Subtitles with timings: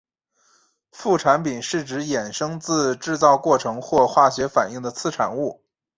[0.91, 5.63] 副产品是指衍生自制造过程或化学反应的次产物。